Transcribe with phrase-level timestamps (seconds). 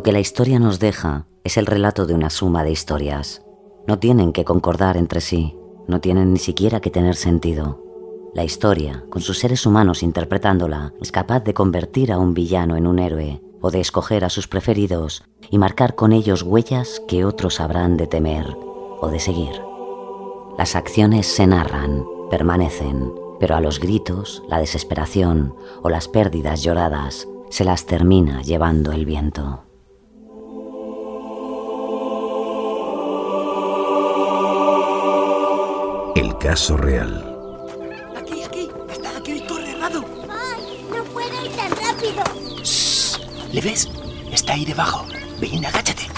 [0.00, 3.42] Lo que la historia nos deja es el relato de una suma de historias.
[3.86, 5.54] No tienen que concordar entre sí,
[5.88, 7.84] no tienen ni siquiera que tener sentido.
[8.32, 12.86] La historia, con sus seres humanos interpretándola, es capaz de convertir a un villano en
[12.86, 17.60] un héroe o de escoger a sus preferidos y marcar con ellos huellas que otros
[17.60, 18.46] habrán de temer
[19.02, 19.60] o de seguir.
[20.56, 27.28] Las acciones se narran, permanecen, pero a los gritos, la desesperación o las pérdidas lloradas
[27.50, 29.64] se las termina llevando el viento.
[36.16, 37.24] El caso real.
[38.16, 40.04] Aquí, aquí, está aquí, corre, Radu.
[40.28, 40.84] ¡Ay!
[40.90, 42.22] ¡No puedo ir tan rápido!
[43.52, 43.88] ¿Le ves?
[44.32, 45.06] Está ahí debajo.
[45.40, 46.08] Ven, agáchate.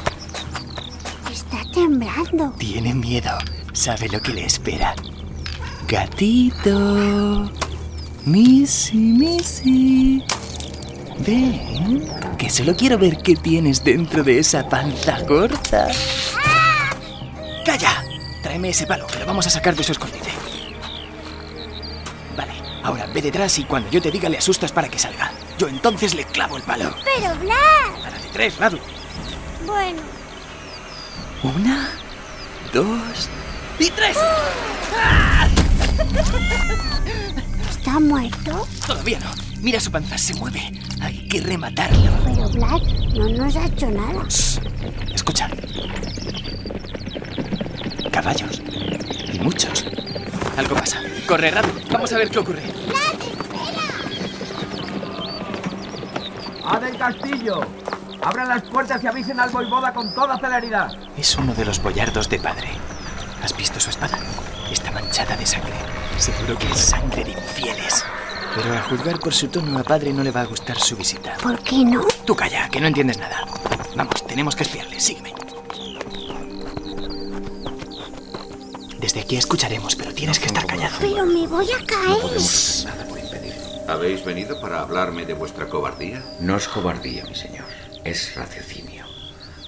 [1.31, 2.53] Está temblando.
[2.59, 3.31] Tiene miedo.
[3.73, 4.95] Sabe lo que le espera.
[5.89, 7.51] Gatito.
[8.25, 10.25] Missy, Missy.
[11.27, 15.89] Ven, que solo quiero ver qué tienes dentro de esa panza gorda.
[18.65, 20.31] Ese palo, que lo vamos a sacar de su escondite.
[22.37, 25.31] Vale, ahora ve detrás y cuando yo te diga le asustas para que salga.
[25.59, 26.95] Yo entonces le clavo el palo.
[27.05, 28.07] ¡Pero Blas!
[28.07, 28.79] A la de tres, Radu.
[29.67, 30.01] Bueno,
[31.43, 31.91] Una,
[32.73, 33.29] dos
[33.79, 34.17] y tres.
[37.71, 38.67] ¿está muerto?
[38.87, 39.31] Todavía no.
[39.61, 40.73] Mira su panza, se mueve.
[41.01, 42.11] Hay que rematarlo.
[42.25, 42.81] Pero Blas
[43.15, 44.25] no nos ha hecho nada.
[44.29, 44.59] Shh.
[45.15, 45.49] Escucha.
[48.13, 48.63] Caballos.
[49.33, 49.87] Y muchos.
[50.57, 51.01] Algo pasa.
[51.27, 51.69] Corre, Radu.
[51.91, 52.63] Vamos a ver qué ocurre.
[56.65, 57.61] ¡A del castillo!
[58.23, 60.93] Abran las puertas y avisen al voivoda con toda celeridad.
[61.17, 62.69] Es uno de los boyardos de padre.
[63.43, 64.19] ¿Has visto su espada?
[64.71, 65.73] Está manchada de sangre.
[66.19, 68.05] Seguro que es sangre de infieles.
[68.55, 71.35] Pero a juzgar por su tono a padre no le va a gustar su visita.
[71.43, 72.07] ¿Por qué no?
[72.25, 73.45] Tú calla, que no entiendes nada.
[73.97, 75.01] Vamos, tenemos que espiarle.
[75.01, 75.42] Sígueme.
[79.03, 80.97] Desde aquí escucharemos, pero tienes que estar callado.
[81.01, 82.23] Pero me voy a caer.
[82.85, 83.53] Nada por impedir.
[83.89, 86.25] ¿Habéis venido para hablarme de vuestra cobardía?
[86.39, 87.67] No es cobardía, mi señor,
[88.05, 89.05] es raciocinio.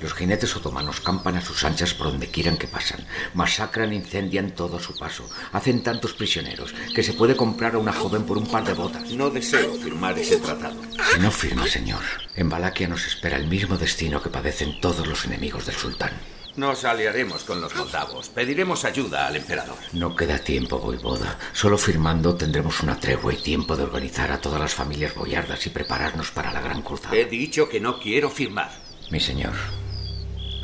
[0.00, 4.52] Los jinetes otomanos campan a sus anchas por donde quieran que pasan, masacran e incendian
[4.52, 8.38] todo a su paso, hacen tantos prisioneros que se puede comprar a una joven por
[8.38, 9.10] un par de botas.
[9.10, 10.76] No deseo firmar ese tratado.
[11.12, 12.02] Si no firma, señor,
[12.36, 16.12] en Valaquia nos espera el mismo destino que padecen todos los enemigos del sultán.
[16.56, 18.28] Nos aliaremos con los moldavos.
[18.28, 19.76] Pediremos ayuda al emperador.
[19.92, 21.36] No queda tiempo, voivoda.
[21.52, 25.70] Solo firmando tendremos una tregua y tiempo de organizar a todas las familias boyardas y
[25.70, 27.16] prepararnos para la gran cruzada.
[27.16, 28.70] He dicho que no quiero firmar.
[29.10, 29.54] Mi señor,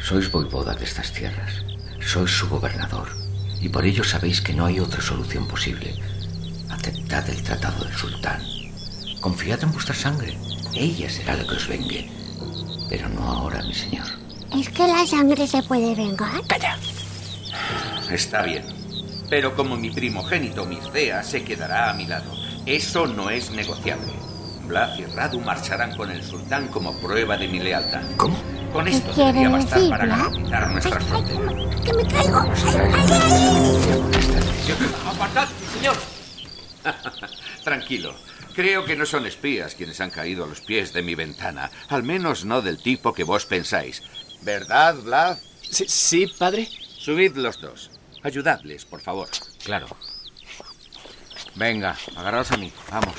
[0.01, 1.65] sois voivoda de estas tierras,
[2.01, 3.09] sois su gobernador,
[3.61, 5.95] y por ello sabéis que no hay otra solución posible.
[6.71, 8.41] Aceptad el tratado del sultán.
[9.21, 10.39] Confiad en vuestra sangre,
[10.75, 12.09] ella será la que os vengue.
[12.89, 14.20] Pero no ahora, mi señor.
[14.57, 16.45] ¿Es que la sangre se puede vengar?
[16.47, 16.77] Calla.
[18.11, 18.65] Está bien.
[19.29, 22.33] Pero como mi primogénito Mircea se quedará a mi lado,
[22.67, 24.13] eso no es negociable.
[24.67, 28.03] Blas y Radu marcharán con el sultán como prueba de mi lealtad.
[28.17, 28.37] ¿Cómo?
[28.73, 31.55] Con ¿Qué esto debería bastar decir, para garantizar Ay, nuestras ay, que fronteras.
[31.55, 32.41] me, que me caigo.
[32.41, 32.93] Ay, ay,
[33.89, 35.15] ay.
[35.15, 35.97] ¡Apartad, señor!
[37.65, 38.15] Tranquilo.
[38.55, 41.71] Creo que no son espías quienes han caído a los pies de mi ventana.
[41.89, 44.03] Al menos no del tipo que vos pensáis.
[44.43, 45.39] ¿Verdad, Vlad?
[45.63, 46.69] Sí, sí, padre.
[46.99, 47.91] Subid los dos.
[48.23, 49.29] Ayudadles, por favor.
[49.65, 49.87] Claro.
[51.55, 53.15] Venga, agarraos a mí, vamos.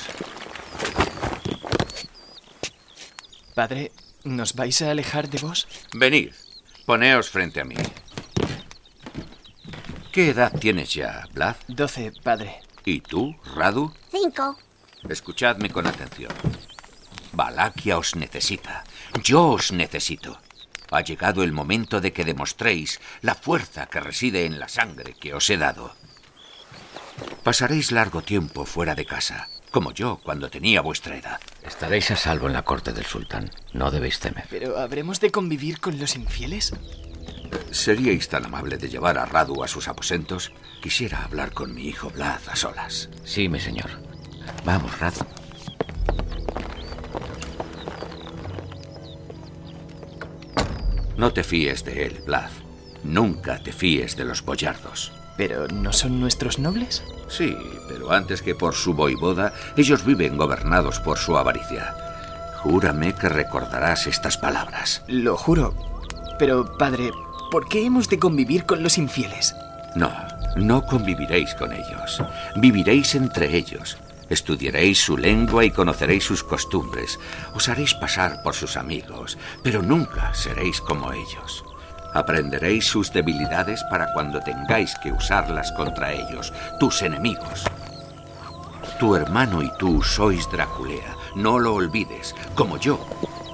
[3.53, 3.91] Padre,
[4.23, 5.67] ¿nos vais a alejar de vos?
[5.93, 6.33] Venid.
[6.85, 7.75] Poneos frente a mí.
[10.11, 11.55] ¿Qué edad tienes ya, Vlad?
[11.67, 12.61] Doce, padre.
[12.83, 13.93] ¿Y tú, Radu?
[14.09, 14.57] Cinco.
[15.07, 16.33] Escuchadme con atención.
[17.33, 18.83] Valaquia os necesita.
[19.23, 20.37] Yo os necesito.
[20.91, 25.33] Ha llegado el momento de que demostréis la fuerza que reside en la sangre que
[25.33, 25.95] os he dado.
[27.43, 31.39] Pasaréis largo tiempo fuera de casa, como yo cuando tenía vuestra edad.
[31.63, 33.49] Estaréis a salvo en la corte del sultán.
[33.73, 34.45] No debéis temer.
[34.49, 36.73] ¿Pero habremos de convivir con los infieles?
[37.71, 40.51] ¿Seríais tan amable de llevar a Radu a sus aposentos?
[40.81, 43.09] Quisiera hablar con mi hijo Vlad a solas.
[43.23, 43.89] Sí, mi señor.
[44.65, 45.25] Vamos, Radu.
[51.17, 52.49] No te fíes de él, Vlad.
[53.03, 55.11] Nunca te fíes de los boyardos.
[55.37, 57.03] ¿Pero no son nuestros nobles?
[57.27, 57.55] Sí,
[57.87, 61.95] pero antes que por su boivoda, ellos viven gobernados por su avaricia.
[62.57, 65.03] Júrame que recordarás estas palabras.
[65.07, 65.73] Lo juro.
[66.37, 67.11] Pero, padre,
[67.49, 69.55] ¿por qué hemos de convivir con los infieles?
[69.95, 70.11] No,
[70.55, 72.21] no conviviréis con ellos.
[72.55, 73.97] Viviréis entre ellos.
[74.31, 77.19] Estudiaréis su lengua y conoceréis sus costumbres.
[77.53, 81.65] Os haréis pasar por sus amigos, pero nunca seréis como ellos.
[82.13, 87.65] Aprenderéis sus debilidades para cuando tengáis que usarlas contra ellos, tus enemigos.
[89.01, 93.05] Tu hermano y tú sois Draculea, no lo olvides, como yo,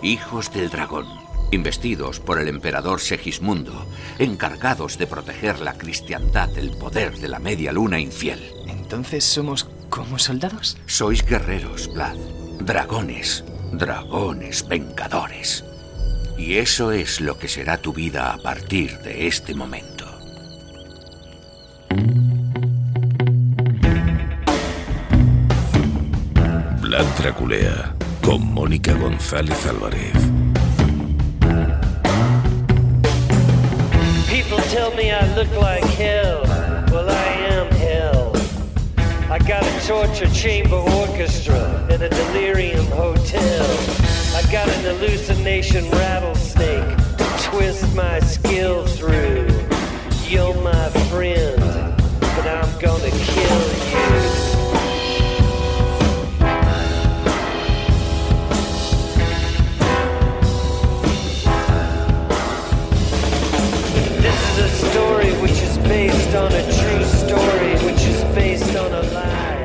[0.03, 1.07] hijos del dragón,
[1.50, 3.88] investidos por el emperador Segismundo,
[4.19, 8.53] encargados de proteger la cristiandad del poder de la media luna infiel.
[8.68, 10.78] ¿Entonces somos como soldados?
[10.86, 12.16] Sois guerreros, Vlad,
[12.60, 13.44] dragones,
[13.74, 15.63] dragones vengadores.
[16.38, 20.06] Y eso es lo que será tu vida a partir de este momento.
[26.81, 30.13] Vlad Draculea con Mónica González Álvarez.
[34.30, 36.17] People tell me I look like hell.
[39.38, 43.66] I got a torture chamber orchestra in a delirium hotel.
[44.36, 49.48] I got an hallucination rattlesnake to twist my skill through.
[50.24, 51.62] You're my friend,
[52.19, 54.26] but I'm gonna kill you.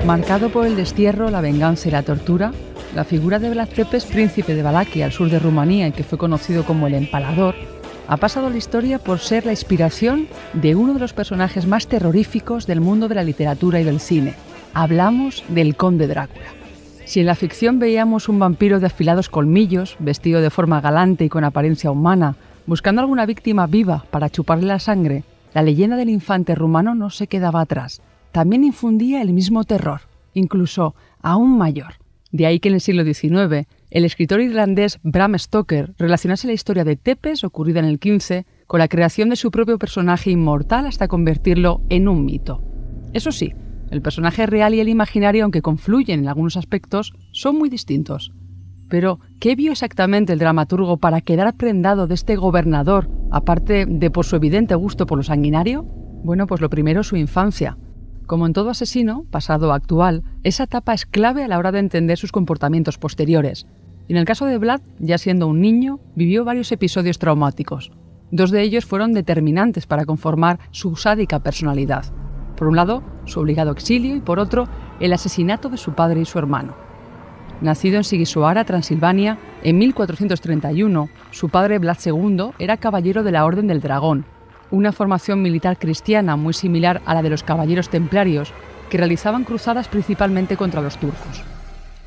[0.06, 2.50] Marcado por el destierro, la venganza y la tortura,
[2.93, 6.19] la figura de Vlad Tepes, príncipe de Valaquia al sur de Rumanía y que fue
[6.19, 7.54] conocido como el Empalador,
[8.08, 11.87] ha pasado a la historia por ser la inspiración de uno de los personajes más
[11.87, 14.34] terroríficos del mundo de la literatura y del cine.
[14.75, 16.46] Hablamos del Conde Drácula.
[17.05, 21.28] Si en la ficción veíamos un vampiro de afilados colmillos, vestido de forma galante y
[21.28, 22.34] con apariencia humana,
[22.66, 25.22] buscando alguna víctima viva para chuparle la sangre,
[25.55, 28.02] la leyenda del infante rumano no se quedaba atrás.
[28.32, 30.00] También infundía el mismo terror,
[30.34, 31.94] incluso aún mayor.
[32.31, 36.82] De ahí que en el siglo XIX el escritor irlandés Bram Stoker relacionase la historia
[36.82, 41.08] de Tepes, ocurrida en el XV, con la creación de su propio personaje inmortal hasta
[41.08, 42.62] convertirlo en un mito.
[43.12, 43.52] Eso sí,
[43.90, 48.32] el personaje real y el imaginario, aunque confluyen en algunos aspectos, son muy distintos.
[48.88, 54.25] Pero, ¿qué vio exactamente el dramaturgo para quedar prendado de este gobernador, aparte de por
[54.25, 55.82] su evidente gusto por lo sanguinario?
[56.25, 57.76] Bueno, pues lo primero, su infancia.
[58.32, 61.81] Como en todo asesino, pasado o actual, esa etapa es clave a la hora de
[61.81, 63.67] entender sus comportamientos posteriores.
[64.08, 67.93] En el caso de Vlad, ya siendo un niño, vivió varios episodios traumáticos.
[68.31, 72.06] Dos de ellos fueron determinantes para conformar su sádica personalidad.
[72.56, 74.67] Por un lado, su obligado exilio y por otro,
[74.99, 76.75] el asesinato de su padre y su hermano.
[77.61, 83.67] Nacido en Sigisoara, Transilvania, en 1431, su padre Vlad II era caballero de la Orden
[83.67, 84.24] del Dragón,
[84.72, 88.52] una formación militar cristiana muy similar a la de los caballeros templarios,
[88.91, 91.44] que realizaban cruzadas principalmente contra los turcos.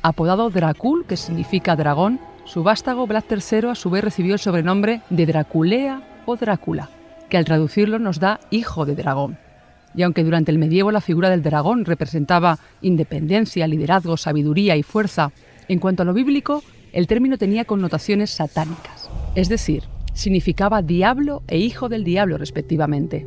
[0.02, 5.00] Apodado Dracul, que significa dragón, su vástago Vlad III a su vez recibió el sobrenombre
[5.10, 6.90] de Draculea o Drácula,
[7.28, 9.38] que al traducirlo nos da hijo de dragón.
[9.94, 15.32] Y aunque durante el medievo la figura del dragón representaba independencia, liderazgo, sabiduría y fuerza,
[15.68, 19.84] en cuanto a lo bíblico, el término tenía connotaciones satánicas, es decir,
[20.16, 23.26] significaba diablo e hijo del diablo respectivamente.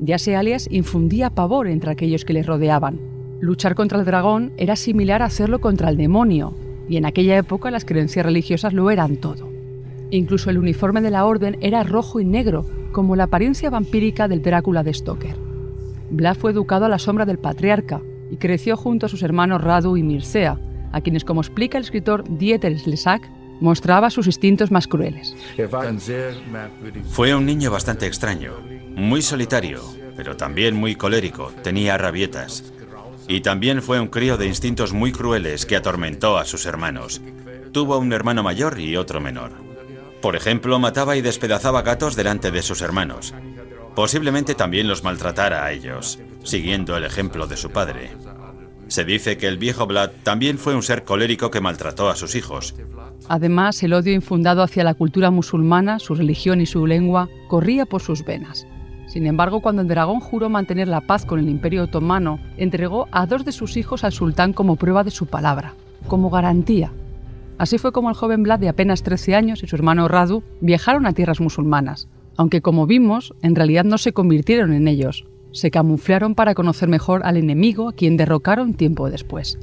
[0.00, 2.98] Ya ese alias infundía pavor entre aquellos que le rodeaban.
[3.40, 6.52] Luchar contra el dragón era similar a hacerlo contra el demonio,
[6.88, 9.48] y en aquella época las creencias religiosas lo eran todo.
[10.10, 14.42] Incluso el uniforme de la orden era rojo y negro, como la apariencia vampírica del
[14.42, 15.36] Drácula de Stoker.
[16.10, 19.96] Vlad fue educado a la sombra del patriarca y creció junto a sus hermanos Radu
[19.96, 20.58] y Mircea,
[20.92, 25.34] a quienes, como explica el escritor Dieter Slesak, mostraba sus instintos más crueles.
[27.10, 28.54] Fue un niño bastante extraño,
[28.94, 29.82] muy solitario,
[30.16, 32.72] pero también muy colérico, tenía rabietas.
[33.28, 37.20] Y también fue un crío de instintos muy crueles que atormentó a sus hermanos.
[37.72, 39.52] Tuvo un hermano mayor y otro menor.
[40.22, 43.34] Por ejemplo, mataba y despedazaba gatos delante de sus hermanos.
[43.94, 48.10] Posiblemente también los maltratara a ellos, siguiendo el ejemplo de su padre.
[48.88, 52.34] Se dice que el viejo Vlad también fue un ser colérico que maltrató a sus
[52.36, 52.74] hijos.
[53.28, 58.00] Además, el odio infundado hacia la cultura musulmana, su religión y su lengua corría por
[58.00, 58.66] sus venas.
[59.08, 63.26] Sin embargo, cuando el dragón juró mantener la paz con el Imperio Otomano, entregó a
[63.26, 65.74] dos de sus hijos al sultán como prueba de su palabra,
[66.06, 66.92] como garantía.
[67.58, 71.06] Así fue como el joven Vlad de apenas 13 años y su hermano Radu viajaron
[71.06, 75.24] a tierras musulmanas, aunque como vimos, en realidad no se convirtieron en ellos,
[75.56, 79.58] se camuflaron para conocer mejor al enemigo a quien derrocaron tiempo después.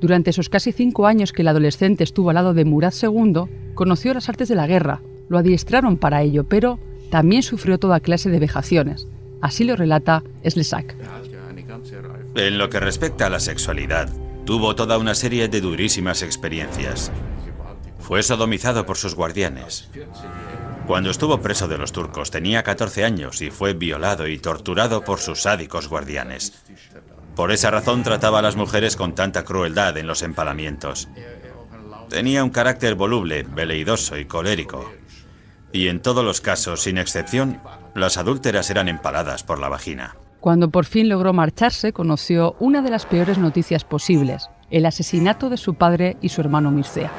[0.00, 4.12] Durante esos casi cinco años que el adolescente estuvo al lado de Murad II, conoció
[4.14, 6.78] las artes de la guerra, lo adiestraron para ello, pero
[7.10, 9.08] también sufrió toda clase de vejaciones.
[9.40, 10.96] Así lo relata Slesak.
[12.34, 14.08] En lo que respecta a la sexualidad,
[14.44, 17.12] tuvo toda una serie de durísimas experiencias.
[17.98, 19.88] Fue sodomizado por sus guardianes.
[20.88, 25.18] Cuando estuvo preso de los turcos tenía 14 años y fue violado y torturado por
[25.18, 26.64] sus sádicos guardianes.
[27.36, 31.10] Por esa razón trataba a las mujeres con tanta crueldad en los empalamientos.
[32.08, 34.90] Tenía un carácter voluble, veleidoso y colérico.
[35.72, 37.60] Y en todos los casos, sin excepción,
[37.94, 40.16] las adúlteras eran empaladas por la vagina.
[40.40, 45.58] Cuando por fin logró marcharse, conoció una de las peores noticias posibles, el asesinato de
[45.58, 47.12] su padre y su hermano Mircea.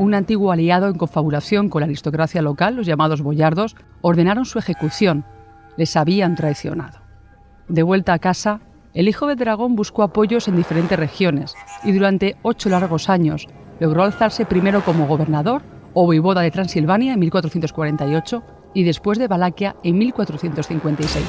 [0.00, 5.26] Un antiguo aliado en confabulación con la aristocracia local, los llamados boyardos, ordenaron su ejecución.
[5.76, 7.00] Les habían traicionado.
[7.68, 8.60] De vuelta a casa,
[8.94, 11.54] el hijo del dragón buscó apoyos en diferentes regiones
[11.84, 13.46] y durante ocho largos años
[13.78, 15.60] logró alzarse primero como gobernador
[15.92, 18.42] o voivoda de Transilvania en 1448
[18.72, 21.26] y después de Valaquia en 1456.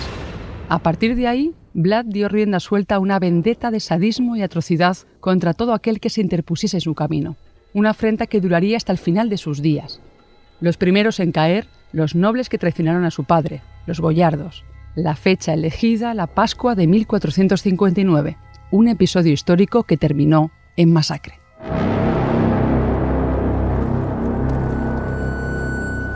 [0.70, 4.96] A partir de ahí, Vlad dio rienda suelta a una vendetta de sadismo y atrocidad
[5.20, 7.36] contra todo aquel que se interpusiese en su camino,
[7.74, 10.02] una afrenta que duraría hasta el final de sus días.
[10.60, 14.64] Los primeros en caer, los nobles que traicionaron a su padre, los boyardos.
[14.96, 18.38] La fecha elegida, la Pascua de 1459,
[18.72, 21.40] un episodio histórico que terminó en masacre.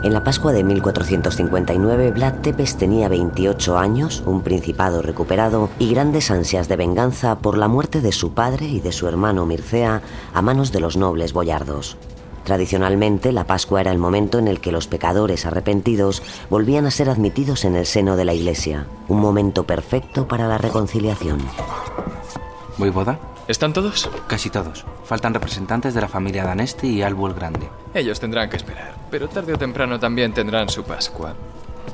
[0.06, 6.30] En la Pascua de 1459, Vlad Tepes tenía 28 años, un principado recuperado y grandes
[6.30, 10.42] ansias de venganza por la muerte de su padre y de su hermano Mircea a
[10.42, 11.96] manos de los nobles boyardos.
[12.44, 17.10] Tradicionalmente, la Pascua era el momento en el que los pecadores arrepentidos volvían a ser
[17.10, 21.40] admitidos en el seno de la Iglesia, un momento perfecto para la reconciliación.
[22.78, 23.18] ¿Voy boda?
[23.48, 24.10] ¿Están todos?
[24.26, 24.84] Casi todos.
[25.04, 27.68] Faltan representantes de la familia Danesti y Albu el Grande.
[27.94, 31.34] Ellos tendrán que esperar, pero tarde o temprano también tendrán su Pascua.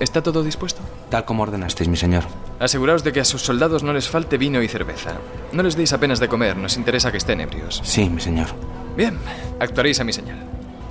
[0.00, 0.80] ¿Está todo dispuesto?
[1.10, 2.24] Tal como ordenasteis, mi señor.
[2.58, 5.12] Aseguraos de que a sus soldados no les falte vino y cerveza.
[5.52, 7.82] No les deis apenas de comer, nos interesa que estén ebrios.
[7.84, 8.48] Sí, mi señor.
[8.96, 9.18] Bien,
[9.60, 10.38] actuaréis a mi señal.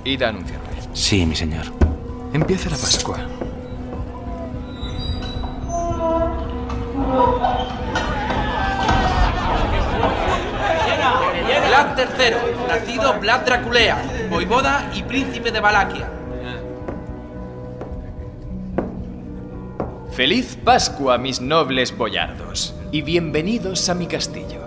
[0.04, 0.68] Id a anunciarme.
[0.92, 1.66] Sí, mi señor.
[2.32, 3.18] Empieza la Pascua.
[11.72, 16.06] Vlad III, nacido Vlad Draculea, voivoda y príncipe de Valaquia.
[20.10, 24.60] Feliz Pascua, mis nobles boyardos, y bienvenidos a mi castillo.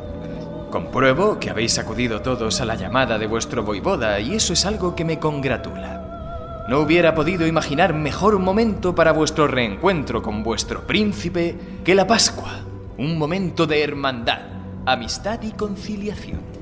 [0.72, 4.96] Compruebo que habéis acudido todos a la llamada de vuestro voivoda y eso es algo
[4.96, 6.66] que me congratula.
[6.68, 12.62] No hubiera podido imaginar mejor momento para vuestro reencuentro con vuestro príncipe que la Pascua,
[12.98, 14.40] un momento de hermandad,
[14.88, 16.55] amistad y conciliación.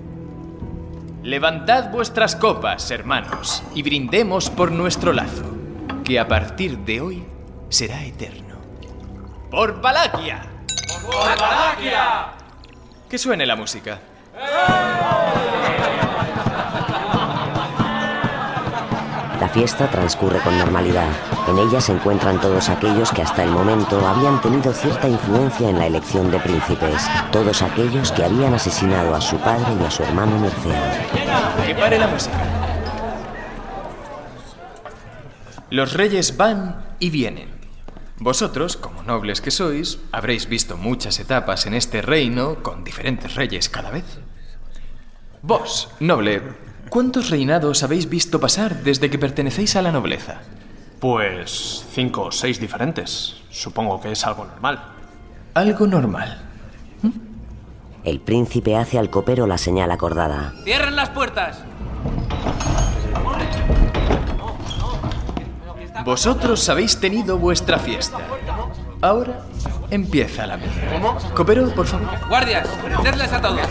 [1.23, 5.45] Levantad vuestras copas, hermanos, y brindemos por nuestro lazo,
[6.03, 7.25] que a partir de hoy
[7.69, 8.57] será eterno.
[9.49, 10.45] ¡Por Valaquia!
[11.05, 12.33] ¡Por Valaquia!
[13.09, 14.01] Que suene la música.
[14.35, 15.52] La
[19.53, 21.07] fiesta transcurre con normalidad.
[21.47, 25.77] En ella se encuentran todos aquellos que hasta el momento habían tenido cierta influencia en
[25.77, 30.01] la elección de príncipes, todos aquellos que habían asesinado a su padre y a su
[30.03, 31.07] hermano Mircea.
[31.65, 32.35] Que pare la música.
[35.69, 37.49] Los reyes van y vienen.
[38.17, 43.69] Vosotros, como nobles que sois, habréis visto muchas etapas en este reino con diferentes reyes
[43.69, 44.05] cada vez.
[45.41, 46.41] Vos, noble,
[46.93, 50.41] ¿cuántos reinados habéis visto pasar desde que pertenecéis a la nobleza?
[50.99, 53.37] Pues cinco o seis diferentes.
[53.49, 54.79] Supongo que es algo normal.
[55.55, 56.43] Algo normal.
[58.03, 60.53] El príncipe hace al copero la señal acordada.
[60.65, 61.63] ¡Cierren las puertas!
[66.05, 68.19] Vosotros habéis tenido vuestra fiesta.
[69.01, 69.39] Ahora
[69.89, 70.69] empieza la mía.
[71.33, 72.07] Copero, por favor.
[72.29, 73.61] Guardias, prendedles a todos.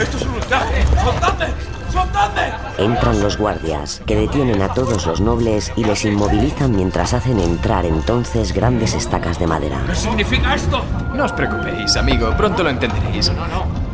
[0.00, 1.46] ¡Esto es ¡Soltadme!
[1.90, 2.52] ¡Soltadme!
[2.76, 7.86] Entran los guardias, que detienen a todos los nobles y les inmovilizan mientras hacen entrar
[7.86, 9.78] entonces grandes estacas de madera.
[9.86, 10.82] ¿Qué significa esto?
[11.14, 13.32] No os preocupéis, amigo, pronto lo entenderéis.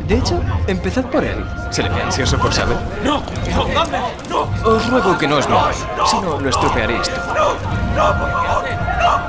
[0.07, 1.45] De hecho, empezad por él.
[1.69, 2.75] Se le ve ansioso por saber.
[3.05, 3.21] ¡No!
[3.55, 3.99] ¡No, dame!
[4.29, 4.41] ¡No!
[4.69, 7.55] Os ruego que no os mováis, si no lo estropearéis todo.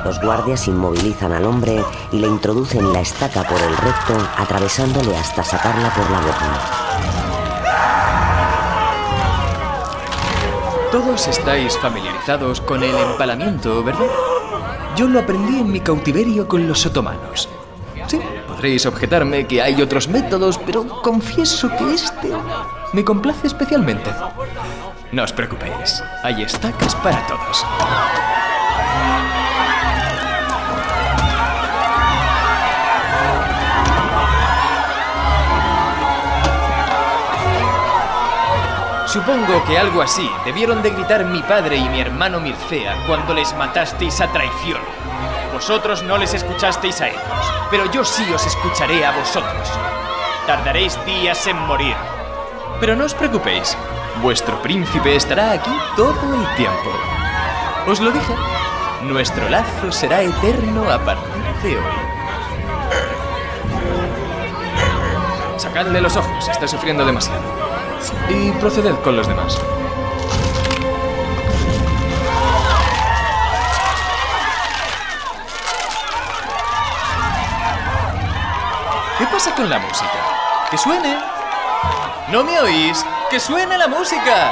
[0.03, 5.43] Los guardias inmovilizan al hombre y le introducen la estaca por el recto, atravesándole hasta
[5.43, 7.10] sacarla por la boca.
[10.91, 14.07] Todos estáis familiarizados con el empalamiento, ¿verdad?
[14.97, 17.47] Yo lo aprendí en mi cautiverio con los otomanos.
[18.07, 22.33] Sí, podréis objetarme que hay otros métodos, pero confieso que este
[22.91, 24.11] me complace especialmente.
[25.13, 27.65] No os preocupéis, hay estacas para todos.
[39.11, 43.53] Supongo que algo así debieron de gritar mi padre y mi hermano Mircea cuando les
[43.57, 44.79] matasteis a traición.
[45.51, 47.21] Vosotros no les escuchasteis a ellos,
[47.69, 49.69] pero yo sí os escucharé a vosotros.
[50.47, 51.97] Tardaréis días en morir.
[52.79, 53.75] Pero no os preocupéis,
[54.21, 56.89] vuestro príncipe estará aquí todo el tiempo.
[57.87, 58.33] Os lo dije,
[59.03, 61.93] nuestro lazo será eterno a partir de hoy.
[65.57, 67.70] Sacadle los ojos, está sufriendo demasiado.
[68.29, 69.59] Y proceded con los demás.
[79.17, 80.09] ¿Qué pasa con la música?
[80.71, 81.15] ¡Que suene!
[82.31, 83.05] ¿No me oís?
[83.29, 84.51] ¡Que suene la música!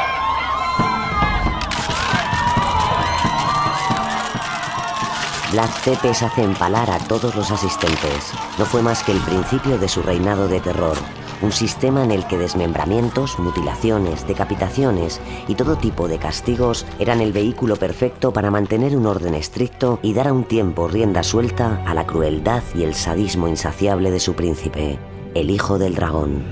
[5.52, 8.32] Vlad Tepes hace empalar a todos los asistentes.
[8.60, 10.96] No fue más que el principio de su reinado de terror.
[11.42, 17.32] Un sistema en el que desmembramientos, mutilaciones, decapitaciones y todo tipo de castigos eran el
[17.32, 21.94] vehículo perfecto para mantener un orden estricto y dar a un tiempo rienda suelta a
[21.94, 25.00] la crueldad y el sadismo insaciable de su príncipe,
[25.34, 26.44] el hijo del dragón.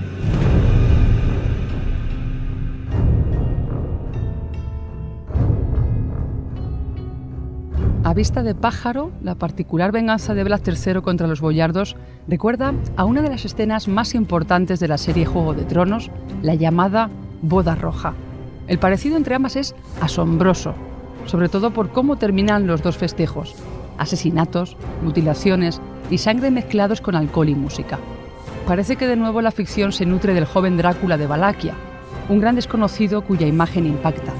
[8.08, 11.94] A vista de pájaro, la particular venganza de Vlad III contra los boyardos
[12.26, 16.54] recuerda a una de las escenas más importantes de la serie Juego de Tronos, la
[16.54, 17.10] llamada
[17.42, 18.14] Boda Roja.
[18.66, 20.72] El parecido entre ambas es asombroso,
[21.26, 23.54] sobre todo por cómo terminan los dos festejos.
[23.98, 25.78] Asesinatos, mutilaciones
[26.08, 27.98] y sangre mezclados con alcohol y música.
[28.66, 31.74] Parece que de nuevo la ficción se nutre del joven Drácula de Valaquia,
[32.30, 34.32] un gran desconocido cuya imagen impacta.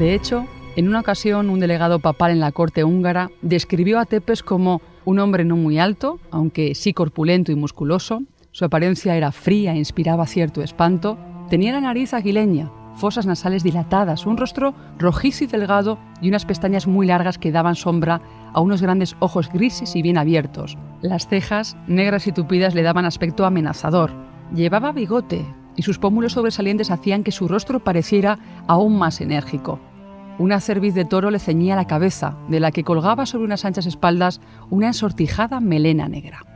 [0.00, 4.42] De hecho, en una ocasión un delegado papal en la corte húngara describió a Tepes
[4.42, 9.74] como un hombre no muy alto, aunque sí corpulento y musculoso, su apariencia era fría
[9.74, 11.18] e inspiraba cierto espanto,
[11.50, 16.86] tenía la nariz aguileña, fosas nasales dilatadas, un rostro rojizo y delgado y unas pestañas
[16.86, 18.22] muy largas que daban sombra
[18.54, 20.78] a unos grandes ojos grises y bien abiertos.
[21.02, 24.12] Las cejas, negras y tupidas, le daban aspecto amenazador.
[24.54, 25.44] Llevaba bigote
[25.76, 29.78] y sus pómulos sobresalientes hacían que su rostro pareciera aún más enérgico.
[30.40, 33.84] Una cerviz de toro le ceñía la cabeza, de la que colgaba sobre unas anchas
[33.84, 36.46] espaldas una ensortijada melena negra.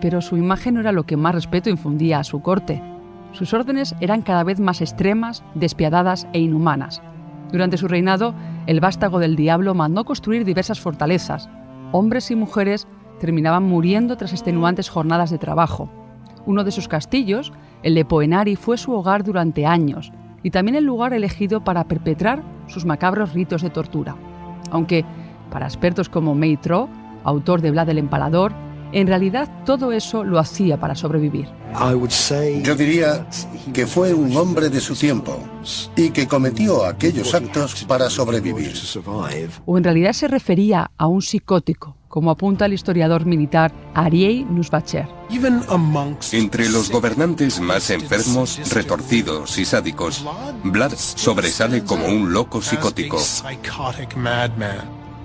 [0.00, 2.82] Pero su imagen no era lo que más respeto infundía a su corte.
[3.32, 7.02] Sus órdenes eran cada vez más extremas, despiadadas e inhumanas.
[7.52, 8.34] Durante su reinado,
[8.66, 11.50] el vástago del diablo mandó construir diversas fortalezas.
[11.92, 12.88] Hombres y mujeres
[13.20, 15.90] terminaban muriendo tras extenuantes jornadas de trabajo.
[16.46, 20.84] Uno de sus castillos, el de Poenari, fue su hogar durante años y también el
[20.84, 22.42] lugar elegido para perpetrar
[22.72, 24.16] sus macabros ritos de tortura.
[24.70, 25.04] Aunque,
[25.50, 26.88] para expertos como Meitro,
[27.24, 28.52] autor de Vlad el Empalador,
[28.92, 31.48] en realidad todo eso lo hacía para sobrevivir.
[32.62, 33.26] Yo diría
[33.72, 35.38] que fue un hombre de su tiempo
[35.96, 38.74] y que cometió aquellos actos para sobrevivir.
[39.64, 45.08] O en realidad se refería a un psicótico, como apunta el historiador militar Ariei Nusbacher.
[46.32, 50.22] Entre los gobernantes más enfermos, retorcidos y sádicos,
[50.62, 53.16] Vlad sobresale como un loco psicótico.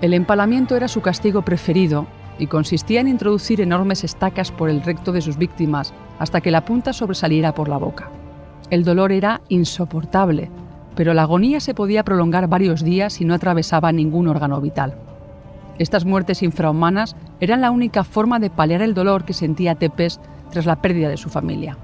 [0.00, 2.06] El empalamiento era su castigo preferido
[2.38, 6.64] y consistía en introducir enormes estacas por el recto de sus víctimas hasta que la
[6.64, 8.10] punta sobresaliera por la boca.
[8.70, 10.50] El dolor era insoportable,
[10.96, 14.96] pero la agonía se podía prolongar varios días y no atravesaba ningún órgano vital.
[15.78, 20.66] Estas muertes infrahumanas eran la única forma de paliar el dolor que sentía Tepes tras
[20.66, 21.76] la pérdida de su familia.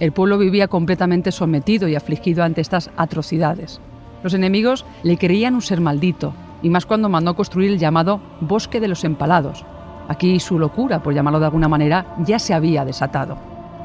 [0.00, 3.80] El pueblo vivía completamente sometido y afligido ante estas atrocidades.
[4.22, 8.80] Los enemigos le creían un ser maldito, y más cuando mandó construir el llamado Bosque
[8.80, 9.64] de los Empalados.
[10.08, 13.38] Aquí su locura, por llamarlo de alguna manera, ya se había desatado.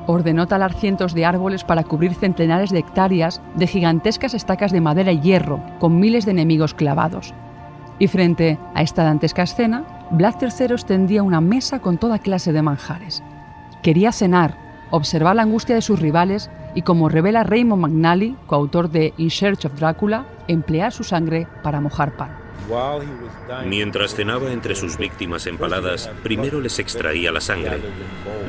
[0.07, 5.11] Ordenó talar cientos de árboles para cubrir centenares de hectáreas de gigantescas estacas de madera
[5.11, 7.33] y hierro, con miles de enemigos clavados.
[7.99, 12.61] Y frente a esta dantesca escena, Vlad III extendía una mesa con toda clase de
[12.61, 13.23] manjares.
[13.81, 14.57] Quería cenar,
[14.91, 19.65] observar la angustia de sus rivales y, como revela Raymond McNally, coautor de In Search
[19.65, 22.45] of Drácula, emplear su sangre para mojar pan.
[23.67, 27.79] Mientras cenaba entre sus víctimas empaladas, primero les extraía la sangre,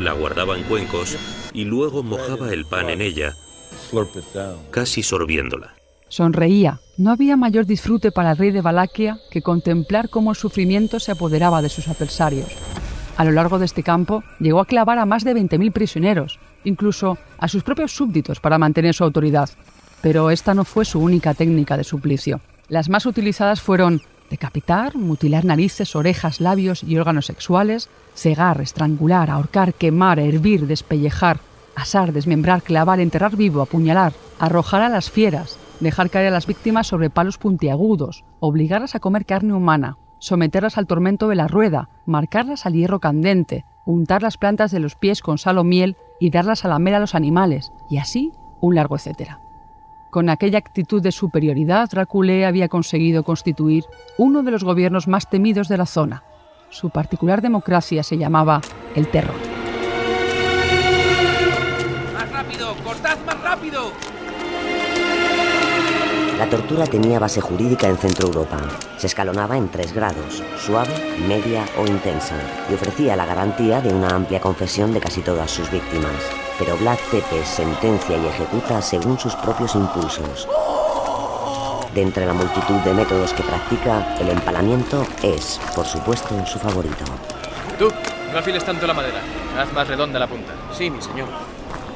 [0.01, 1.19] la guardaba en cuencos
[1.53, 3.35] y luego mojaba el pan en ella,
[4.71, 5.75] casi sorbiéndola.
[6.09, 6.81] Sonreía.
[6.97, 11.13] No había mayor disfrute para el rey de Valaquia que contemplar cómo el sufrimiento se
[11.13, 12.49] apoderaba de sus adversarios.
[13.17, 17.19] A lo largo de este campo llegó a clavar a más de 20.000 prisioneros, incluso
[17.39, 19.49] a sus propios súbditos para mantener su autoridad.
[20.03, 22.41] Pero esta no fue su única técnica de suplicio.
[22.69, 29.75] Las más utilizadas fueron decapitar, mutilar narices, orejas, labios y órganos sexuales, cegar, estrangular, ahorcar,
[29.75, 31.39] quemar, hervir, despellejar,
[31.75, 36.87] asar, desmembrar, clavar, enterrar vivo, apuñalar, arrojar a las fieras, dejar caer a las víctimas
[36.87, 42.67] sobre palos puntiagudos, obligarlas a comer carne humana, someterlas al tormento de la rueda, marcarlas
[42.67, 46.65] al hierro candente, untar las plantas de los pies con sal o miel y darlas
[46.65, 49.41] a lamer a los animales, y así un largo etcétera.
[50.11, 53.85] Con aquella actitud de superioridad, Drácula había conseguido constituir
[54.17, 56.25] uno de los gobiernos más temidos de la zona.
[56.71, 58.61] Su particular democracia se llamaba
[58.95, 59.37] el terror.
[62.15, 62.75] ¡Más rápido!
[62.83, 64.16] ¡Cortad más rápido!
[66.39, 68.59] La tortura tenía base jurídica en Centro Europa.
[68.99, 70.93] Se escalonaba en tres grados, suave,
[71.27, 72.37] media o intensa,
[72.71, 76.13] y ofrecía la garantía de una amplia confesión de casi todas sus víctimas.
[76.59, 80.47] Pero Vlad Tepes sentencia y ejecuta según sus propios impulsos.
[81.95, 87.05] De entre la multitud de métodos que practica, el empalamiento es, por supuesto, su favorito.
[87.79, 87.91] Tú,
[88.31, 89.23] no afiles tanto la madera.
[89.59, 90.53] Haz más redonda la punta.
[90.77, 91.29] Sí, mi señor.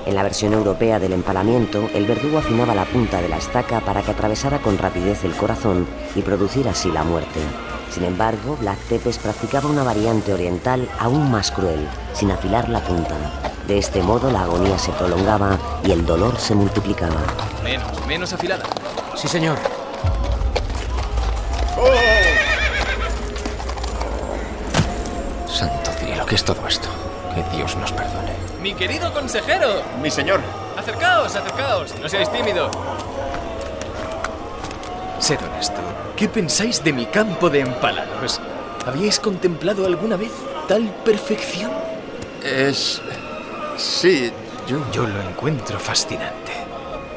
[0.07, 4.03] En la versión europea del empalamiento, el verdugo afinaba la punta de la estaca para
[4.03, 7.41] que atravesara con rapidez el corazón y producir así la muerte.
[7.91, 13.15] Sin embargo, Black Tepes practicaba una variante oriental aún más cruel, sin afilar la punta.
[13.67, 17.21] De este modo la agonía se prolongaba y el dolor se multiplicaba.
[17.63, 18.65] Menos, menos afilada.
[19.17, 19.59] Sí, señor.
[25.47, 26.89] Santo cielo, ¿qué es todo esto?
[27.35, 28.30] Que Dios nos perdone.
[28.63, 29.83] ¡Mi querido consejero!
[30.03, 30.41] Mi señor.
[30.77, 31.95] Acercaos, acercaos.
[31.99, 32.71] No seáis tímido.
[35.19, 35.81] Sed honesto.
[36.15, 38.41] ¿Qué pensáis de mi campo de empalados?
[38.87, 40.33] ¿Habíais contemplado alguna vez
[40.69, 41.71] tal perfección?
[42.45, 43.01] Es...
[43.79, 44.31] Sí,
[44.67, 44.79] yo...
[44.93, 46.53] Yo lo encuentro fascinante.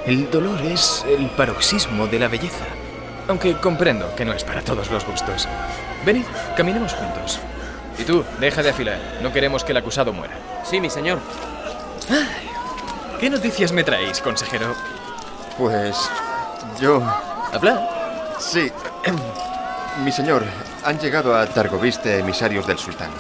[0.06, 2.66] El dolor es el paroxismo de la belleza.
[3.28, 5.48] Aunque comprendo que no es para todos los gustos.
[6.06, 6.26] Venid,
[6.56, 7.40] caminemos juntos.
[7.98, 9.00] Y tú, deja de afilar.
[9.22, 10.36] No queremos que el acusado muera.
[10.64, 11.20] Sí, mi señor.
[13.20, 14.76] ¿Qué noticias me traéis, consejero?
[15.58, 15.96] Pues...
[16.80, 17.02] yo...
[17.54, 18.36] ¿Habla?
[18.40, 18.72] Sí.
[20.04, 20.44] Mi señor,
[20.84, 23.12] han llegado a Targoviste emisarios del sultán.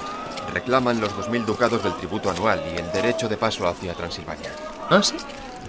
[0.51, 4.49] Reclaman los 2.000 ducados del tributo anual y el derecho de paso hacia Transilvania.
[4.89, 5.15] ¿Ah, sí?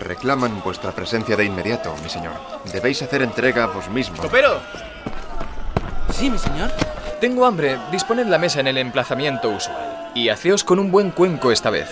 [0.00, 2.32] Reclaman vuestra presencia de inmediato, mi señor.
[2.72, 4.16] Debéis hacer entrega vos mismo.
[4.16, 4.60] ¡Copero!
[6.10, 6.70] Sí, mi señor.
[7.24, 7.78] Tengo hambre.
[7.90, 10.10] Disponed la mesa en el emplazamiento usual.
[10.14, 11.88] Y haceos con un buen cuenco esta vez.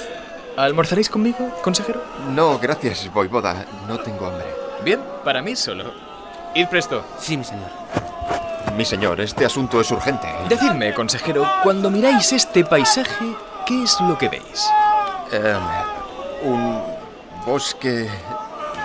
[0.59, 2.05] ¿Almorzaréis conmigo, consejero?
[2.35, 3.65] No, gracias, voivoda.
[3.89, 4.45] No tengo hambre.
[4.85, 5.91] Bien, para mí solo.
[6.55, 7.03] Id presto.
[7.19, 7.71] Sí, mi señor.
[8.77, 10.29] Mi señor, este asunto es urgente.
[10.51, 14.69] Decidme, consejero, cuando miráis este paisaje, ¿qué es lo que veis?
[15.33, 15.57] Eh,
[16.43, 16.79] un
[17.47, 18.07] bosque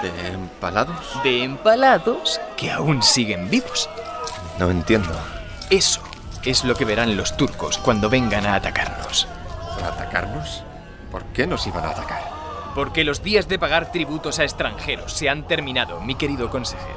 [0.02, 1.22] de empalados.
[1.26, 3.90] De empalados que aún siguen vivos.
[4.58, 5.12] No entiendo.
[5.70, 6.07] Eso
[6.50, 9.28] es lo que verán los turcos cuando vengan a atacarnos.
[9.84, 10.64] ¿A atacarnos?
[11.12, 12.22] ¿Por qué nos iban a atacar?
[12.74, 16.96] Porque los días de pagar tributos a extranjeros se han terminado, mi querido consejero.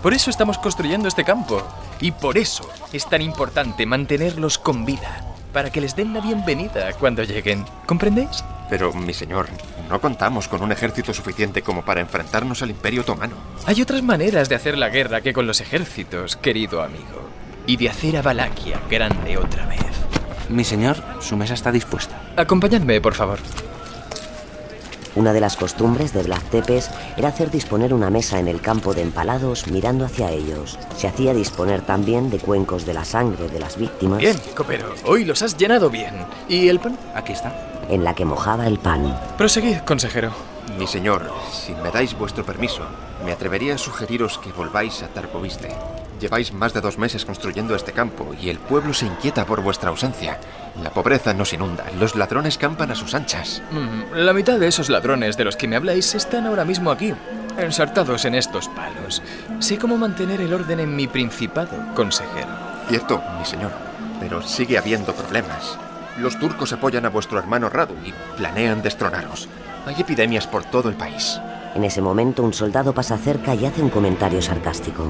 [0.00, 1.66] Por eso estamos construyendo este campo.
[2.00, 6.92] Y por eso es tan importante mantenerlos con vida, para que les den la bienvenida
[6.92, 7.64] cuando lleguen.
[7.84, 8.44] ¿Comprendéis?
[8.70, 9.48] Pero, mi señor,
[9.88, 13.34] no contamos con un ejército suficiente como para enfrentarnos al Imperio Otomano.
[13.66, 17.28] Hay otras maneras de hacer la guerra que con los ejércitos, querido amigo.
[17.68, 19.78] Y de hacer a Valaquia grande otra vez.
[20.48, 22.18] Mi señor, su mesa está dispuesta.
[22.34, 23.38] Acompañadme, por favor.
[25.14, 28.94] Una de las costumbres de Black Tepes era hacer disponer una mesa en el campo
[28.94, 30.78] de empalados mirando hacia ellos.
[30.96, 34.20] Se hacía disponer también de cuencos de la sangre de las víctimas.
[34.20, 36.14] Bien, copero, hoy los has llenado bien.
[36.48, 36.96] ¿Y el pan?
[37.14, 37.77] Aquí está.
[37.88, 39.18] En la que mojaba el pan.
[39.36, 40.32] Proseguid, consejero.
[40.78, 42.82] Mi señor, si me dais vuestro permiso,
[43.24, 45.74] me atrevería a sugeriros que volváis a Targoviste.
[46.20, 49.90] Lleváis más de dos meses construyendo este campo y el pueblo se inquieta por vuestra
[49.90, 50.38] ausencia.
[50.82, 53.62] La pobreza nos inunda, los ladrones campan a sus anchas.
[53.70, 57.14] Mm, la mitad de esos ladrones de los que me habláis están ahora mismo aquí,
[57.56, 59.22] ensartados en estos palos.
[59.60, 62.50] Sé cómo mantener el orden en mi principado, consejero.
[62.88, 63.72] Cierto, mi señor,
[64.20, 65.78] pero sigue habiendo problemas.
[66.18, 69.48] Los turcos apoyan a vuestro hermano Radu y planean destronaros.
[69.86, 71.40] Hay epidemias por todo el país.
[71.74, 75.06] En ese momento un soldado pasa cerca y hace un comentario sarcástico.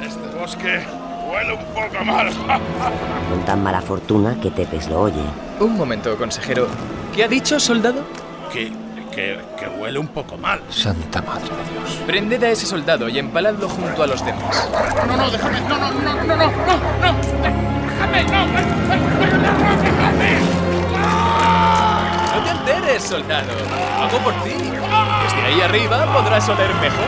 [0.00, 0.84] Este bosque
[1.28, 2.28] huele un poco mal.
[3.30, 5.24] Con tan mala fortuna que Tepes lo oye.
[5.58, 6.68] Un momento, consejero.
[7.12, 8.04] ¿Qué ha dicho, soldado?
[8.52, 8.72] Que,
[9.10, 10.60] que, que huele un poco mal.
[10.70, 12.02] Santa Madre de Dios.
[12.06, 14.68] Prended a ese soldado y empaladlo junto a los demás.
[15.08, 15.60] No, no, déjame.
[15.62, 17.14] No, no, no, no, no, no, no.
[17.42, 18.46] Déjame, no.
[19.82, 20.51] Déjame.
[22.44, 23.52] Te enteres, soldado.
[24.00, 24.50] Hago por ti.
[24.50, 27.06] Desde ahí arriba podrás oler mejor.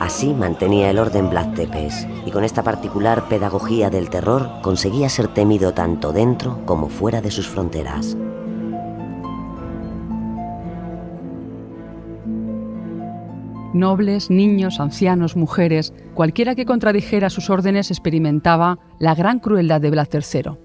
[0.00, 5.28] Así mantenía el orden Vlad Tepes y con esta particular pedagogía del terror conseguía ser
[5.28, 8.16] temido tanto dentro como fuera de sus fronteras.
[13.78, 20.08] Nobles, niños, ancianos, mujeres, cualquiera que contradijera sus órdenes experimentaba la gran crueldad de Vlad
[20.12, 20.58] III.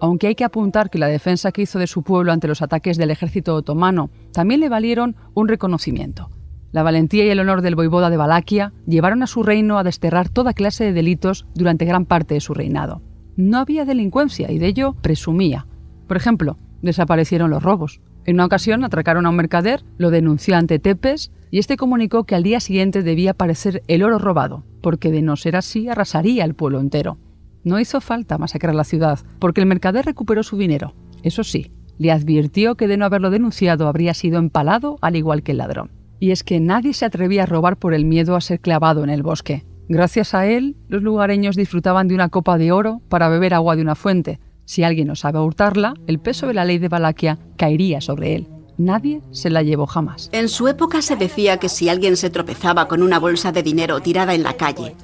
[0.00, 2.96] Aunque hay que apuntar que la defensa que hizo de su pueblo ante los ataques
[2.96, 6.30] del ejército otomano también le valieron un reconocimiento.
[6.70, 10.28] La valentía y el honor del voivoda de Valaquia llevaron a su reino a desterrar
[10.28, 13.02] toda clase de delitos durante gran parte de su reinado.
[13.34, 15.66] No había delincuencia y de ello presumía.
[16.06, 18.00] Por ejemplo, desaparecieron los robos.
[18.30, 22.36] En una ocasión atracaron a un mercader, lo denunció ante Tepes y este comunicó que
[22.36, 26.54] al día siguiente debía aparecer el oro robado, porque de no ser así arrasaría el
[26.54, 27.18] pueblo entero.
[27.64, 30.94] No hizo falta masacrar la ciudad, porque el mercader recuperó su dinero.
[31.24, 35.50] Eso sí, le advirtió que de no haberlo denunciado habría sido empalado al igual que
[35.50, 35.90] el ladrón.
[36.20, 39.10] Y es que nadie se atrevía a robar por el miedo a ser clavado en
[39.10, 39.64] el bosque.
[39.88, 43.82] Gracias a él, los lugareños disfrutaban de una copa de oro para beber agua de
[43.82, 44.38] una fuente.
[44.70, 48.46] Si alguien osaba hurtarla, el peso de la ley de Valaquia caería sobre él.
[48.78, 50.30] Nadie se la llevó jamás.
[50.30, 53.98] En su época se decía que si alguien se tropezaba con una bolsa de dinero
[53.98, 54.94] tirada en la calle,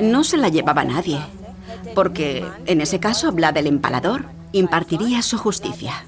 [0.00, 1.20] no se la llevaba nadie,
[1.94, 6.04] porque en ese caso Vlad el Empalador impartiría su justicia.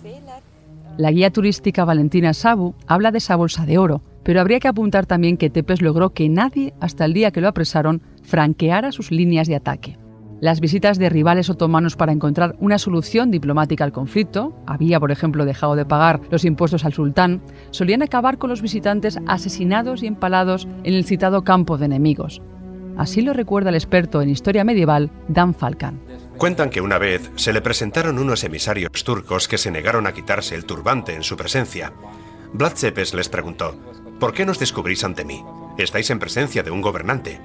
[0.96, 5.06] La guía turística Valentina Sabu habla de esa bolsa de oro, pero habría que apuntar
[5.06, 9.46] también que Tepes logró que nadie, hasta el día que lo apresaron, franqueara sus líneas
[9.46, 9.98] de ataque.
[10.40, 15.44] Las visitas de rivales otomanos para encontrar una solución diplomática al conflicto, había por ejemplo
[15.44, 20.68] dejado de pagar los impuestos al sultán, solían acabar con los visitantes asesinados y empalados
[20.84, 22.40] en el citado campo de enemigos.
[22.96, 26.00] Así lo recuerda el experto en historia medieval Dan Falcán.
[26.36, 30.54] Cuentan que una vez se le presentaron unos emisarios turcos que se negaron a quitarse
[30.54, 31.92] el turbante en su presencia.
[32.52, 33.74] Vlad Cepes les preguntó,
[34.20, 35.44] ¿por qué nos descubrís ante mí?
[35.78, 37.40] Estáis en presencia de un gobernante.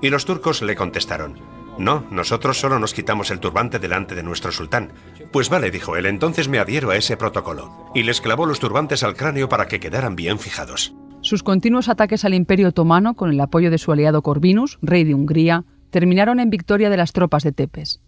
[0.00, 1.38] Y los turcos le contestaron,
[1.78, 4.92] no, nosotros solo nos quitamos el turbante delante de nuestro sultán.
[5.32, 7.90] Pues vale, dijo él, entonces me adhiero a ese protocolo.
[7.94, 10.92] Y les clavó los turbantes al cráneo para que quedaran bien fijados.
[11.20, 15.14] Sus continuos ataques al Imperio Otomano, con el apoyo de su aliado Corvinus, rey de
[15.14, 18.00] Hungría, terminaron en victoria de las tropas de Tepes.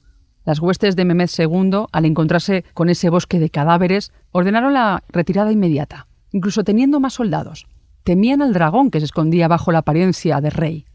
[0.44, 5.52] Las huestes de Mehmed II, al encontrarse con ese bosque de cadáveres, ordenaron la retirada
[5.52, 7.66] inmediata, incluso teniendo más soldados.
[8.04, 10.86] Temían al dragón que se escondía bajo la apariencia de rey.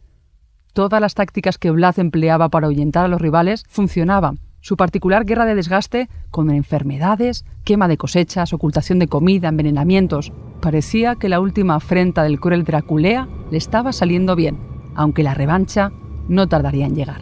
[0.76, 4.40] Todas las tácticas que Vlad empleaba para ahuyentar a los rivales funcionaban.
[4.60, 10.34] Su particular guerra de desgaste, con enfermedades, quema de cosechas, ocultación de comida, envenenamientos.
[10.60, 14.58] Parecía que la última afrenta del cruel Draculea le estaba saliendo bien,
[14.96, 15.94] aunque la revancha
[16.28, 17.22] no tardaría en llegar.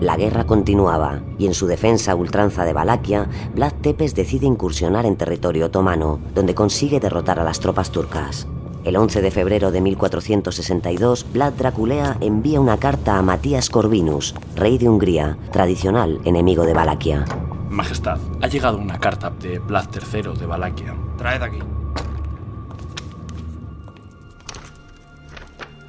[0.00, 5.16] La guerra continuaba y en su defensa ultranza de Valaquia, Vlad Tepes decide incursionar en
[5.16, 8.46] territorio otomano, donde consigue derrotar a las tropas turcas.
[8.82, 14.78] El 11 de febrero de 1462, Vlad Draculea envía una carta a Matías Corvinus, rey
[14.78, 17.26] de Hungría, tradicional enemigo de Valaquia.
[17.68, 20.94] Majestad, ha llegado una carta de Vlad III de Valaquia.
[21.18, 21.58] Traed aquí.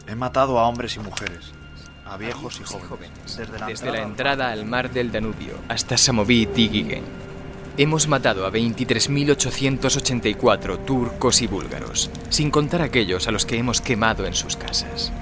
[0.06, 1.54] He matado a hombres y mujeres,
[2.06, 6.41] a viejos y jóvenes, desde la, desde la entrada al mar del Danubio hasta Samoví
[6.41, 7.20] y Tigigen.
[7.77, 14.25] Hemos matado a 23.884 turcos y búlgaros, sin contar aquellos a los que hemos quemado
[14.25, 15.13] en sus casas.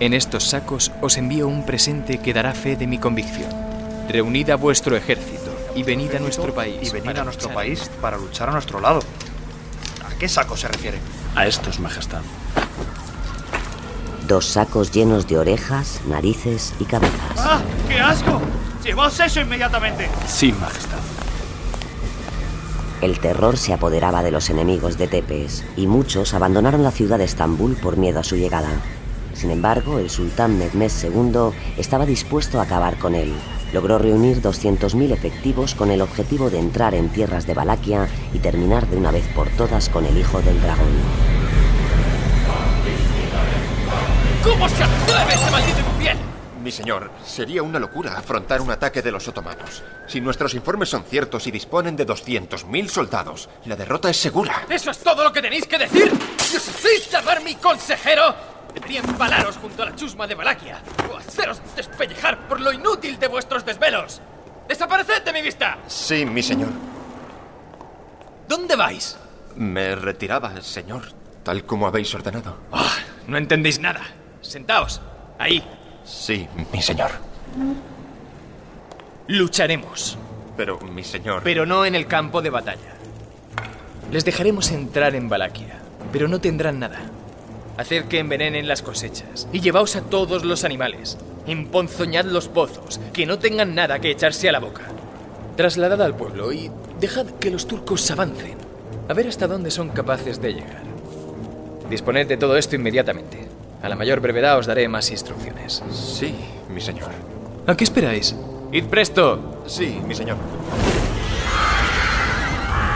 [0.00, 3.52] En estos sacos os envío un presente que dará fe de mi convicción.
[4.08, 6.88] Reunid a vuestro ejército y venid a nuestro país.
[6.88, 8.98] Y venid a nuestro país para luchar a nuestro lado.
[10.04, 10.98] ¿A qué saco se refiere?
[11.36, 12.22] A estos, Majestad.
[14.26, 17.38] Dos sacos llenos de orejas, narices y cabezas.
[17.38, 17.60] ¡Ah!
[17.88, 18.42] ¡Qué asco!
[18.82, 20.10] ¡Llevaos eso inmediatamente!
[20.26, 20.98] Sí, Majestad.
[23.02, 27.24] El terror se apoderaba de los enemigos de Tepes y muchos abandonaron la ciudad de
[27.24, 28.70] Estambul por miedo a su llegada.
[29.34, 33.32] Sin embargo, el sultán Mehmed II estaba dispuesto a acabar con él.
[33.72, 38.86] logró reunir 200.000 efectivos con el objetivo de entrar en tierras de Valaquia y terminar
[38.86, 40.92] de una vez por todas con el hijo del dragón.
[44.44, 45.91] ¿Cómo se atreve ese maldito?
[46.62, 49.82] Mi señor, sería una locura afrontar un ataque de los otomanos.
[50.06, 54.64] Si nuestros informes son ciertos y disponen de 200.000 soldados, la derrota es segura.
[54.68, 56.12] ¿Eso es todo lo que tenéis que decir?
[56.52, 58.32] ¿Y os hacéis llamar mi consejero?
[58.72, 60.80] Debería empalaros junto a la chusma de Valaquia
[61.12, 64.20] o haceros despellejar por lo inútil de vuestros desvelos.
[64.68, 65.78] ¡Desapareced de mi vista!
[65.88, 66.70] Sí, mi señor.
[68.46, 69.18] ¿Dónde vais?
[69.56, 72.56] Me retiraba, señor, tal como habéis ordenado.
[72.70, 72.94] Ah,
[73.26, 74.02] no entendéis nada.
[74.40, 75.00] Sentaos.
[75.40, 75.62] Ahí.
[76.04, 77.10] Sí, mi señor.
[79.28, 80.18] Lucharemos.
[80.56, 81.42] Pero, mi señor.
[81.44, 82.94] Pero no en el campo de batalla.
[84.10, 85.78] Les dejaremos entrar en Valaquia,
[86.12, 87.00] pero no tendrán nada.
[87.78, 91.16] Haced que envenenen las cosechas y llevaos a todos los animales.
[91.46, 94.82] Emponzoñad los pozos, que no tengan nada que echarse a la boca.
[95.56, 98.58] Trasladad al pueblo y dejad que los turcos avancen.
[99.08, 100.82] A ver hasta dónde son capaces de llegar.
[101.88, 103.51] Disponed de todo esto inmediatamente.
[103.82, 105.82] A la mayor brevedad os daré más instrucciones.
[105.90, 106.36] Sí,
[106.68, 107.10] mi señor.
[107.66, 108.36] ¿A qué esperáis?
[108.70, 109.62] ¡Id presto!
[109.66, 110.36] Sí, mi señor.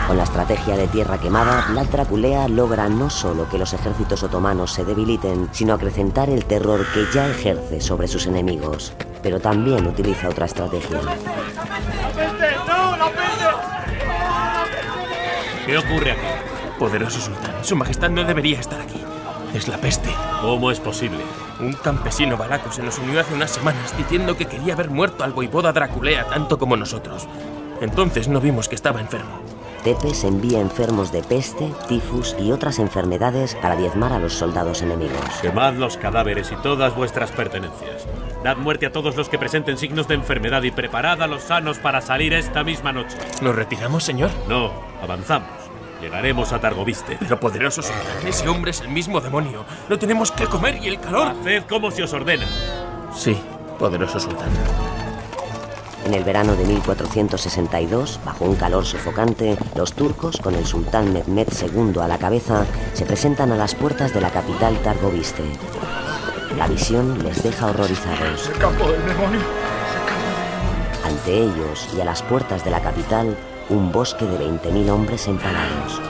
[0.07, 4.71] Con la estrategia de tierra quemada, Vlad Draculea logra no solo que los ejércitos otomanos
[4.71, 8.93] se debiliten, sino acrecentar el terror que ya ejerce sobre sus enemigos.
[9.21, 11.01] Pero también utiliza otra estrategia.
[15.65, 16.27] ¿Qué ocurre aquí?
[16.79, 19.06] Poderoso sultán, su majestad no debería estar aquí.
[19.57, 20.09] Es la peste.
[20.39, 21.17] ¿Cómo es posible?
[21.59, 25.33] Un campesino balaco se nos unió hace unas semanas diciendo que quería ver muerto al
[25.33, 27.27] voivoda Draculea tanto como nosotros.
[27.81, 29.41] Entonces no vimos que estaba enfermo.
[29.83, 35.25] Tepes envía enfermos de peste, tifus y otras enfermedades para diezmar a los soldados enemigos.
[35.41, 38.05] Quemad los cadáveres y todas vuestras pertenencias.
[38.43, 41.79] Dad muerte a todos los que presenten signos de enfermedad y preparad a los sanos
[41.79, 43.17] para salir esta misma noche.
[43.41, 44.29] ¿Nos retiramos, señor?
[44.47, 45.66] No, avanzamos.
[46.01, 47.17] Llegaremos a Targoviste.
[47.19, 49.65] Pero poderoso sultán, ese hombre es el mismo demonio.
[49.89, 51.27] No tenemos que comer y el calor.
[51.27, 52.45] Haced como se os ordena.
[53.15, 53.37] Sí,
[53.79, 54.49] poderoso sultán.
[56.05, 61.47] En el verano de 1462, bajo un calor sofocante, los turcos, con el sultán Mehmed
[61.61, 65.43] II a la cabeza, se presentan a las puertas de la capital Targoviste.
[66.57, 68.47] La visión les deja horrorizados.
[68.47, 69.41] ¡El campo del demonio!
[71.03, 73.35] Ante ellos y a las puertas de la capital,
[73.69, 76.01] un bosque de 20.000 hombres empalados.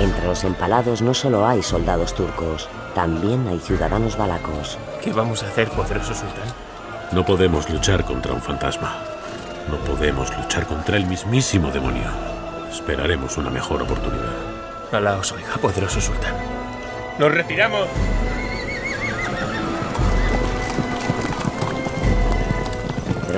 [0.00, 4.78] Entre los empalados no solo hay soldados turcos, también hay ciudadanos balacos.
[5.02, 6.48] ¿Qué vamos a hacer, poderoso sultán?
[7.12, 8.96] No podemos luchar contra un fantasma.
[9.68, 12.10] No podemos luchar contra el mismísimo demonio.
[12.70, 14.34] Esperaremos una mejor oportunidad.
[14.92, 16.34] Alá os oiga, poderoso sultán.
[17.18, 17.88] ¡Nos retiramos!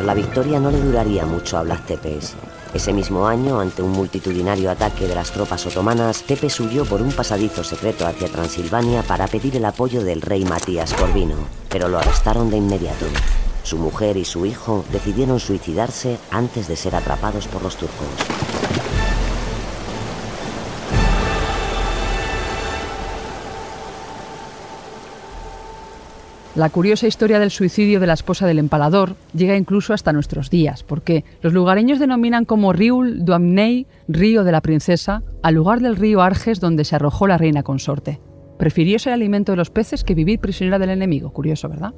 [0.01, 2.35] Pero la victoria no le duraría mucho a Blas Tepes.
[2.73, 7.13] Ese mismo año, ante un multitudinario ataque de las tropas otomanas, Tepes huyó por un
[7.13, 11.37] pasadizo secreto hacia Transilvania para pedir el apoyo del rey Matías Corvino,
[11.69, 13.05] pero lo arrestaron de inmediato.
[13.63, 18.70] Su mujer y su hijo decidieron suicidarse antes de ser atrapados por los turcos.
[26.61, 30.83] La curiosa historia del suicidio de la esposa del empalador llega incluso hasta nuestros días,
[30.83, 36.21] porque los lugareños denominan como Riul Duamnei, río de la princesa, al lugar del río
[36.21, 38.21] Arges donde se arrojó la reina consorte.
[38.59, 41.95] Prefirió ser alimento de los peces que vivir prisionera del enemigo, curioso, ¿verdad?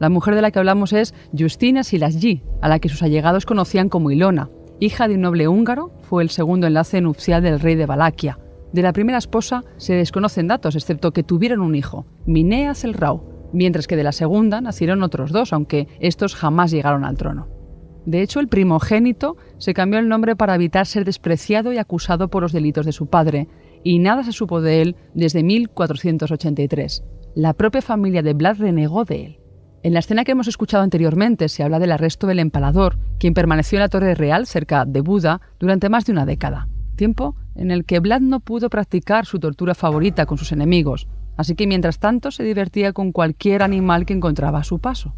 [0.00, 3.90] La mujer de la que hablamos es Justina Silasgi, a la que sus allegados conocían
[3.90, 4.48] como Ilona.
[4.80, 8.38] Hija de un noble húngaro, fue el segundo enlace nupcial del rey de Valaquia.
[8.72, 13.35] De la primera esposa se desconocen datos, excepto que tuvieron un hijo, Mineas el Rau,
[13.52, 17.48] mientras que de la segunda nacieron otros dos, aunque estos jamás llegaron al trono.
[18.06, 22.42] De hecho, el primogénito se cambió el nombre para evitar ser despreciado y acusado por
[22.42, 23.48] los delitos de su padre,
[23.82, 27.02] y nada se supo de él desde 1483.
[27.34, 29.40] La propia familia de Vlad renegó de él.
[29.82, 33.76] En la escena que hemos escuchado anteriormente se habla del arresto del empalador, quien permaneció
[33.76, 37.84] en la Torre Real cerca de Buda durante más de una década, tiempo en el
[37.84, 42.30] que Vlad no pudo practicar su tortura favorita con sus enemigos, así que mientras tanto
[42.30, 45.14] se divertía con cualquier animal que encontraba a su paso.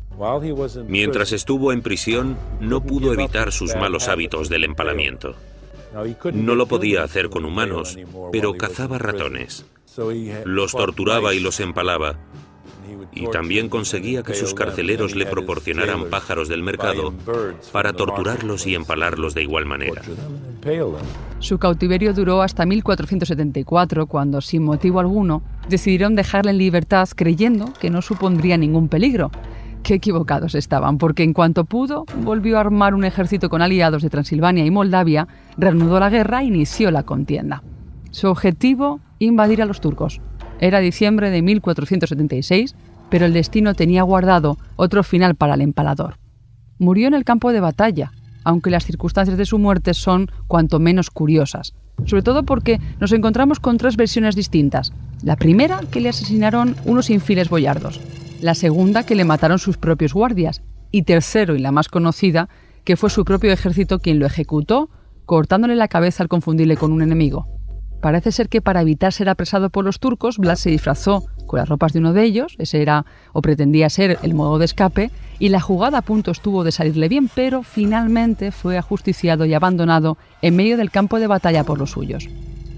[0.88, 5.36] Mientras estuvo en prisión, no pudo evitar sus malos hábitos del empalamiento.
[6.32, 7.98] No lo podía hacer con humanos,
[8.32, 9.64] pero cazaba ratones.
[10.44, 12.16] Los torturaba y los empalaba.
[13.12, 17.14] Y también conseguía que sus carceleros le proporcionaran pájaros del mercado
[17.72, 20.02] para torturarlos y empalarlos de igual manera.
[21.38, 27.90] Su cautiverio duró hasta 1474, cuando, sin motivo alguno, decidieron dejarle en libertad creyendo que
[27.90, 29.30] no supondría ningún peligro,
[29.82, 34.10] Qué equivocados estaban, porque en cuanto pudo, volvió a armar un ejército con aliados de
[34.10, 37.62] Transilvania y Moldavia, reanudó la guerra e inició la contienda.
[38.10, 40.20] Su objetivo, invadir a los turcos.
[40.60, 42.74] Era diciembre de 1476,
[43.08, 46.18] pero el destino tenía guardado otro final para el empalador.
[46.78, 48.12] Murió en el campo de batalla,
[48.48, 51.74] aunque las circunstancias de su muerte son cuanto menos curiosas,
[52.06, 54.94] sobre todo porque nos encontramos con tres versiones distintas.
[55.22, 58.00] La primera, que le asesinaron unos infieles boyardos,
[58.40, 62.48] la segunda, que le mataron sus propios guardias, y tercero, y la más conocida,
[62.84, 64.88] que fue su propio ejército quien lo ejecutó,
[65.26, 67.57] cortándole la cabeza al confundirle con un enemigo.
[68.00, 71.68] Parece ser que para evitar ser apresado por los turcos, Blas se disfrazó con las
[71.68, 75.48] ropas de uno de ellos, ese era o pretendía ser el modo de escape, y
[75.48, 80.54] la jugada a punto estuvo de salirle bien, pero finalmente fue ajusticiado y abandonado en
[80.54, 82.28] medio del campo de batalla por los suyos.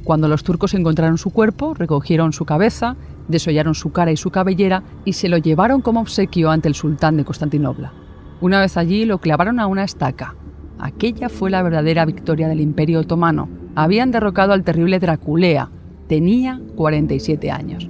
[0.05, 2.97] Cuando los turcos encontraron su cuerpo, recogieron su cabeza,
[3.29, 7.19] desollaron su cara y su cabellera y se lo llevaron como obsequio ante el sultán
[7.19, 7.93] de Constantinopla.
[8.41, 10.35] Una vez allí lo clavaron a una estaca.
[10.79, 13.60] Aquella fue la verdadera victoria del Imperio Otomano.
[13.83, 15.71] Habían derrocado al terrible Draculea.
[16.07, 17.89] Tenía 47 años.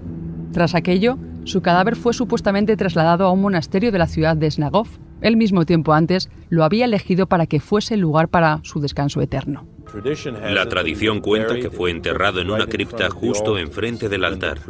[0.52, 4.86] Tras aquello, su cadáver fue supuestamente trasladado a un monasterio de la ciudad de Snagov.
[5.20, 9.20] El mismo tiempo antes lo había elegido para que fuese el lugar para su descanso
[9.20, 9.66] eterno.
[10.52, 14.60] La tradición cuenta que fue enterrado en una cripta justo enfrente del altar,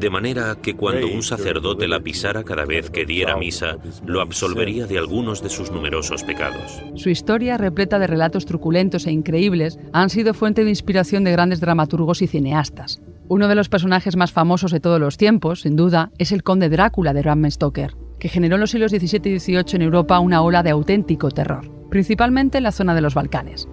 [0.00, 4.86] de manera que cuando un sacerdote la pisara cada vez que diera misa, lo absolvería
[4.86, 6.82] de algunos de sus numerosos pecados.
[6.96, 11.60] Su historia, repleta de relatos truculentos e increíbles, han sido fuente de inspiración de grandes
[11.60, 13.00] dramaturgos y cineastas.
[13.28, 16.68] Uno de los personajes más famosos de todos los tiempos, sin duda, es el conde
[16.68, 20.42] Drácula de Bram Stoker, que generó en los siglos XVII y XVIII en Europa una
[20.42, 23.66] ola de auténtico terror, principalmente en la zona de los Balcanes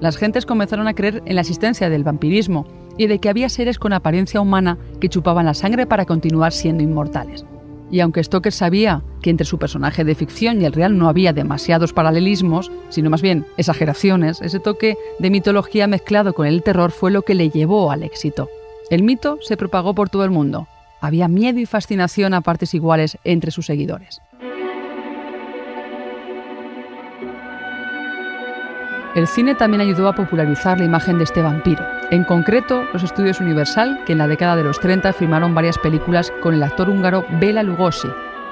[0.00, 2.66] las gentes comenzaron a creer en la existencia del vampirismo
[2.98, 6.82] y de que había seres con apariencia humana que chupaban la sangre para continuar siendo
[6.82, 7.44] inmortales.
[7.90, 11.32] Y aunque Stoker sabía que entre su personaje de ficción y el real no había
[11.32, 17.10] demasiados paralelismos, sino más bien exageraciones, ese toque de mitología mezclado con el terror fue
[17.10, 18.48] lo que le llevó al éxito.
[18.90, 20.66] El mito se propagó por todo el mundo.
[21.04, 24.22] Había miedo y fascinación a partes iguales entre sus seguidores.
[29.14, 31.84] El cine también ayudó a popularizar la imagen de este vampiro.
[32.10, 36.32] En concreto, los estudios Universal, que en la década de los 30 filmaron varias películas
[36.42, 38.08] con el actor húngaro Bela Lugosi.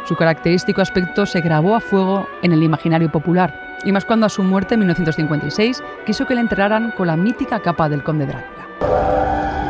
[0.07, 4.29] Su característico aspecto se grabó a fuego en el imaginario popular, y más cuando a
[4.29, 9.62] su muerte en 1956 quiso que le enterraran con la mítica capa del conde Drácula.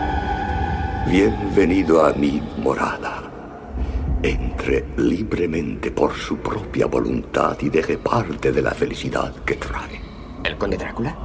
[1.06, 3.22] Bienvenido a mi morada.
[4.22, 10.00] Entre libremente por su propia voluntad y deje parte de la felicidad que trae.
[10.44, 11.16] ¿El conde Drácula?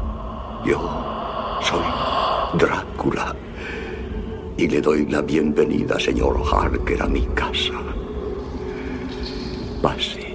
[0.65, 3.35] Yo soy Drácula.
[4.57, 7.73] Y le doy la bienvenida, señor Harker, a mi casa.
[9.81, 10.26] Pase.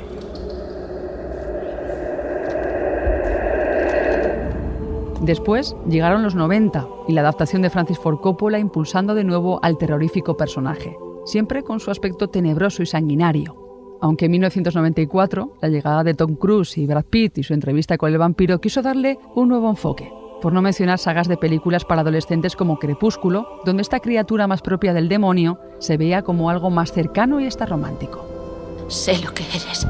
[5.23, 9.79] Después llegaron los 90 y la adaptación de Francis Ford Coppola impulsando de nuevo al
[9.79, 16.15] terrorífico personaje, siempre con su aspecto tenebroso y sanguinario, aunque en 1994 la llegada de
[16.15, 19.71] Tom Cruise y Brad Pitt y su entrevista con el vampiro quiso darle un nuevo
[19.71, 24.61] enfoque, por no mencionar sagas de películas para adolescentes como Crepúsculo, donde esta criatura más
[24.61, 28.27] propia del demonio se veía como algo más cercano y hasta romántico.
[28.89, 29.87] Sé lo que eres.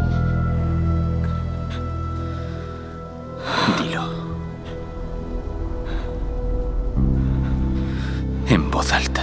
[8.83, 9.23] Voz alta.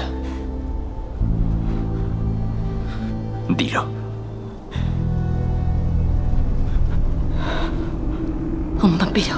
[3.50, 3.84] Dilo.
[8.82, 9.36] Un vampiro.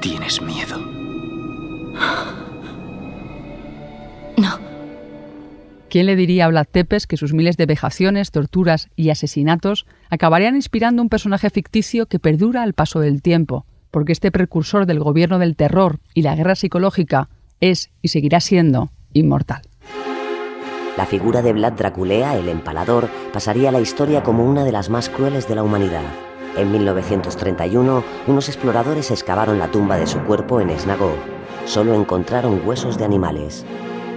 [0.00, 0.76] ¿Tienes miedo?
[4.36, 4.58] No.
[5.88, 10.56] ¿Quién le diría a Vlad Tepes que sus miles de vejaciones, torturas y asesinatos acabarían
[10.56, 13.66] inspirando un personaje ficticio que perdura al paso del tiempo?
[13.92, 17.28] Porque este precursor del gobierno del terror y la guerra psicológica
[17.60, 19.62] es y seguirá siendo inmortal.
[20.96, 24.90] La figura de Vlad Draculea, el empalador, pasaría a la historia como una de las
[24.90, 26.02] más crueles de la humanidad.
[26.56, 31.16] En 1931, unos exploradores excavaron la tumba de su cuerpo en Snagov.
[31.64, 33.64] Solo encontraron huesos de animales.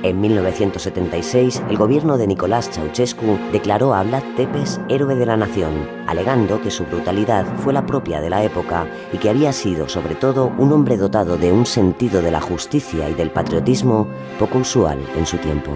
[0.03, 5.87] En 1976, el gobierno de Nicolás Ceausescu declaró a Vlad Tepes héroe de la nación,
[6.07, 10.15] alegando que su brutalidad fue la propia de la época y que había sido, sobre
[10.15, 14.99] todo, un hombre dotado de un sentido de la justicia y del patriotismo poco usual
[15.17, 15.71] en su tiempo.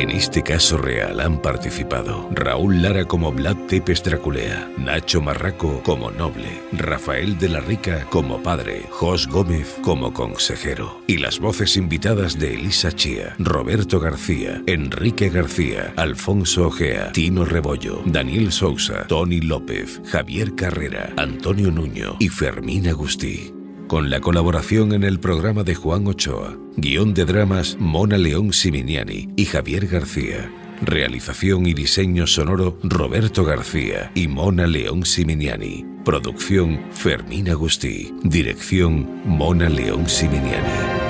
[0.00, 6.10] En este caso real han participado Raúl Lara como Vlad Tepes Draculea, Nacho Marraco como
[6.10, 12.38] noble, Rafael de la Rica como padre, Jos Gómez como consejero y las voces invitadas
[12.38, 20.00] de Elisa Chía, Roberto García, Enrique García, Alfonso Ojea, Tino Rebollo, Daniel Sousa, Tony López,
[20.06, 23.52] Javier Carrera, Antonio Nuño y Fermín Agustí
[23.90, 29.30] con la colaboración en el programa de Juan Ochoa, guion de dramas Mona León Siminiani
[29.34, 30.48] y Javier García.
[30.80, 35.84] Realización y diseño sonoro Roberto García y Mona León Siminiani.
[36.04, 38.14] Producción Fermín Agustí.
[38.22, 41.09] Dirección Mona León Siminiani.